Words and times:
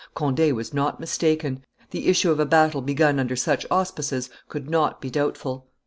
Conde 0.15 0.51
was 0.55 0.73
not 0.73 0.99
mistaken: 0.99 1.63
the 1.91 2.07
issue 2.07 2.31
of 2.31 2.39
a 2.39 2.45
battle 2.47 2.81
begun 2.81 3.19
under 3.19 3.35
such 3.35 3.67
auspices 3.69 4.31
could 4.49 4.67
not 4.67 4.99
be 4.99 5.11
doubtful. 5.11 5.67